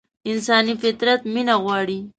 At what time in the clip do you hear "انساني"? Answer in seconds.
0.29-0.73